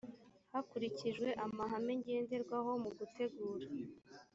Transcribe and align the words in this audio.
hakurikijwe 0.51 1.27
amahame 1.45 1.91
ngenderwaho 1.99 2.71
mu 2.83 2.89
gutegura 2.97 3.67